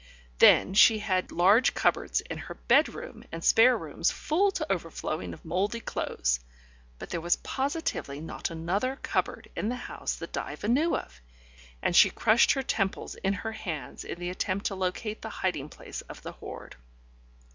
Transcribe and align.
Then 0.39 0.73
she 0.73 0.97
had 0.97 1.31
large 1.31 1.75
cupboards 1.75 2.21
in 2.21 2.39
her 2.39 2.55
bedroom 2.55 3.23
and 3.31 3.43
spare 3.43 3.77
rooms 3.77 4.09
full 4.09 4.49
to 4.53 4.71
overflowing 4.73 5.31
of 5.31 5.45
mouldy 5.45 5.79
clothes, 5.79 6.39
but 6.97 7.11
there 7.11 7.21
was 7.21 7.35
positively 7.35 8.19
not 8.19 8.49
another 8.49 8.95
cupboard 9.03 9.51
in 9.55 9.69
the 9.69 9.75
house 9.75 10.15
that 10.15 10.33
Diva 10.33 10.67
knew 10.67 10.95
of, 10.97 11.21
and 11.83 11.95
she 11.95 12.09
crushed 12.09 12.53
her 12.53 12.63
temples 12.63 13.13
in 13.13 13.33
her 13.33 13.51
hands 13.51 14.03
in 14.03 14.19
the 14.19 14.31
attempt 14.31 14.65
to 14.65 14.73
locate 14.75 15.21
the 15.21 15.29
hiding 15.29 15.69
place 15.69 16.01
of 16.01 16.23
the 16.23 16.31
hoard. 16.31 16.77